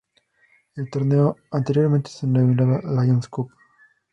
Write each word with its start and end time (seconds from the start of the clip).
El 0.77 0.89
torneo 0.89 1.37
anteriormente 1.51 2.09
se 2.09 2.25
denominaba 2.25 2.81
Lions 3.03 3.27
Cup. 3.27 3.51